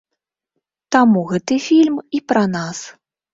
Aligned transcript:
Таму 0.95 1.21
гэты 1.33 1.59
фільм 1.67 2.01
і 2.19 2.23
пра 2.33 2.43
нас. 2.57 2.83